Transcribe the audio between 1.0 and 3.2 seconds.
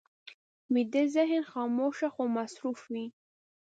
ذهن خاموش خو مصروف وي